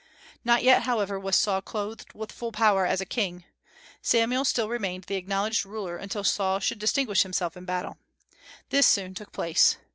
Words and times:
Not 0.43 0.63
yet, 0.63 0.81
however, 0.81 1.19
was 1.19 1.35
Saul 1.37 1.61
clothed 1.61 2.13
with 2.13 2.31
full 2.31 2.51
power 2.51 2.87
as 2.87 3.01
a 3.01 3.05
king. 3.05 3.43
Samuel 4.01 4.43
still 4.45 4.67
remained 4.67 5.03
the 5.03 5.13
acknowledged 5.13 5.63
ruler 5.63 5.95
until 5.97 6.23
Saul 6.23 6.59
should 6.59 6.79
distinguish 6.79 7.21
himself 7.21 7.55
in 7.55 7.65
battle. 7.65 7.99
This 8.69 8.87
soon 8.87 9.13
took 9.13 9.31
place. 9.31 9.77